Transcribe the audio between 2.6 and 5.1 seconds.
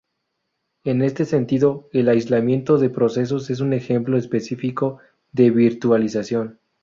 de procesos es un ejemplo específico